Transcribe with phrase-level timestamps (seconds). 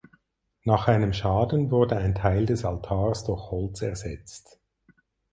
[0.63, 4.59] Nach einem Schaden wurde ein Teil des Altars durch Holz ersetzt.